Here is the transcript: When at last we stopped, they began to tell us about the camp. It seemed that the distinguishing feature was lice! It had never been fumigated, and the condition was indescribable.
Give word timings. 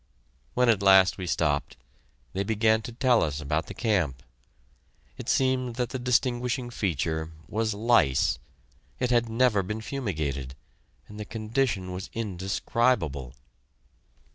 When 0.55 0.67
at 0.67 0.81
last 0.81 1.19
we 1.19 1.27
stopped, 1.27 1.77
they 2.33 2.41
began 2.43 2.81
to 2.81 2.91
tell 2.91 3.21
us 3.21 3.39
about 3.39 3.67
the 3.67 3.75
camp. 3.75 4.23
It 5.15 5.29
seemed 5.29 5.75
that 5.75 5.89
the 5.91 5.99
distinguishing 5.99 6.71
feature 6.71 7.31
was 7.47 7.75
lice! 7.75 8.39
It 8.97 9.11
had 9.11 9.29
never 9.29 9.61
been 9.61 9.79
fumigated, 9.81 10.55
and 11.07 11.19
the 11.19 11.25
condition 11.25 11.91
was 11.91 12.09
indescribable. 12.13 13.35